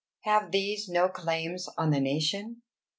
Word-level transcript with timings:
Have 0.21 0.49
these 0.49 0.89
no 0.89 1.07
claims 1.09 1.69
on 1.77 1.91
the 1.91 1.99
nation? 1.99 2.63